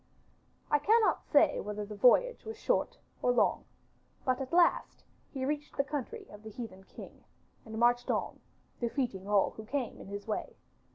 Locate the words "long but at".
3.31-4.51